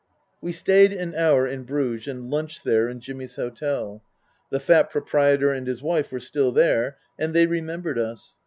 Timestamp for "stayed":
0.51-0.93